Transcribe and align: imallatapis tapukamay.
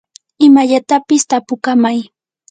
imallatapis 0.45 1.23
tapukamay. 1.29 1.97